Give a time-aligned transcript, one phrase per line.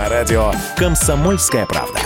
[0.00, 2.00] радио «Комсомольская правда».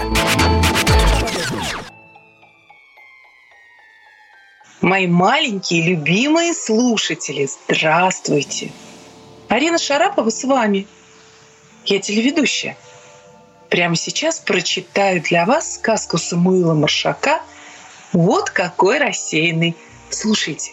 [4.80, 8.70] Мои маленькие любимые слушатели, здравствуйте!
[9.48, 10.86] Арина Шарапова с вами.
[11.84, 12.76] Я телеведущая.
[13.70, 17.42] Прямо сейчас прочитаю для вас сказку Самуила Маршака
[18.12, 19.76] «Вот какой рассеянный».
[20.10, 20.72] Слушайте.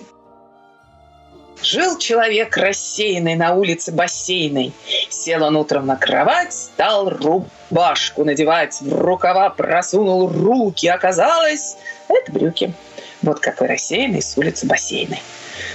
[1.61, 4.73] Жил человек рассеянный на улице бассейной.
[5.16, 10.88] Сел он утром на кровать, стал рубашку надевать, в рукава просунул руки.
[10.88, 11.78] Оказалось,
[12.10, 12.74] это брюки.
[13.22, 15.22] Вот какой рассеянный с улицы бассейной.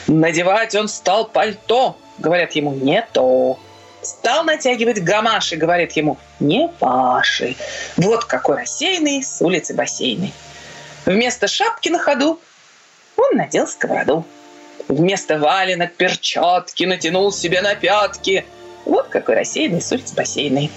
[0.06, 1.96] Надевать он стал пальто.
[2.18, 3.58] Говорят ему, не то.
[4.02, 7.56] Стал натягивать гамаши, говорит ему, не паши.
[7.96, 10.34] Вот какой рассеянный с улицы бассейной.
[11.06, 12.38] Вместо шапки на ходу
[13.16, 14.24] он надел сковороду.
[14.88, 18.44] Вместо валенок перчатки натянул себе на пятки.
[18.84, 20.70] Вот какой рассеянный с бассейной.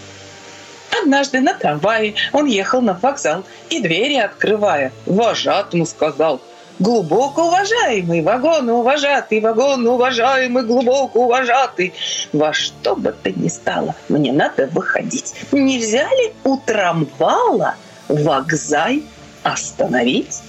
[1.01, 6.39] Однажды на трамвае он ехал на вокзал и двери открывая, вожатому сказал–
[6.79, 11.93] глубоко уважаемый, вагон уважатый, вагон уважаемый, глубоко уважатый.
[12.31, 15.33] Во что бы то ни стало, мне надо выходить.
[15.51, 17.75] Нельзя ли у трамвала
[18.07, 19.03] вокзай
[19.43, 20.41] остановить?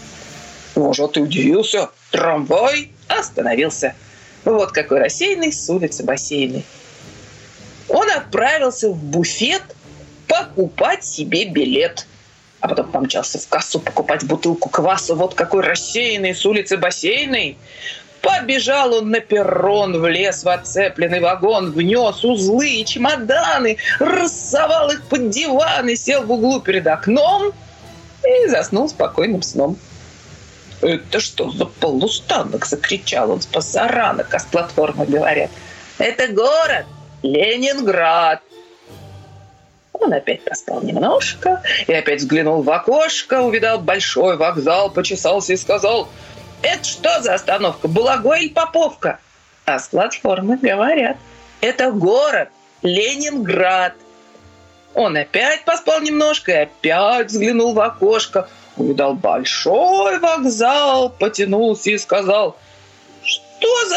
[0.75, 1.91] Вожатый удивился.
[2.11, 3.95] Трамвай остановился.
[4.45, 6.65] Вот какой рассеянный с улицы бассейной.
[8.35, 9.63] Отправился в буфет
[10.27, 12.07] покупать себе билет–
[12.65, 15.15] а потом помчался в кассу покупать бутылку кваса.
[15.15, 17.59] Вот какой рассеянный с улицы бассейной.
[18.23, 25.29] Побежал он на перрон, влез в оцепленный вагон, внес узлы и чемоданы, рассовал их под
[25.29, 27.53] диван и сел в углу перед окном
[28.27, 29.77] и заснул спокойным сном.
[30.81, 35.51] «Это что за полустанок?»– закричал он с пасаранок, а с платформы говорят.
[35.99, 36.87] «Это город
[37.25, 38.42] Ленинград!»
[39.94, 46.09] Он опять поспал немножко и опять взглянул в окошко, увидал большой вокзал, почесался и сказал,
[46.62, 49.19] «Это что за остановка, Булагой или Поповка?»
[49.65, 51.16] А с платформы говорят,
[51.62, 52.50] «Это город
[52.82, 53.94] Ленинград».
[54.93, 62.56] Он опять поспал немножко и опять взглянул в окошко, увидал большой вокзал, потянулся и сказал,
[63.22, 63.94] «Что за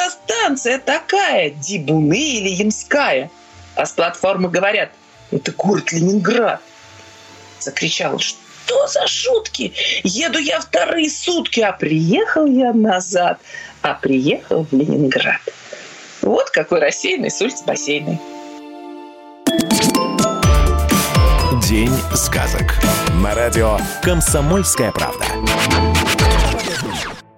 [0.47, 3.29] станция такая, Дибуны или Ямская?»
[3.75, 4.91] А с платформы говорят–
[5.31, 6.61] это город Ленинград.
[7.59, 9.73] Закричал, что за шутки?
[10.03, 13.39] Еду я вторые сутки, а приехал я назад,
[13.81, 15.41] а приехал в Ленинград.
[16.21, 18.17] Вот какой рассеянный с улиц бассейной.
[21.67, 22.75] День сказок.
[23.21, 25.25] На радио «Комсомольская правда».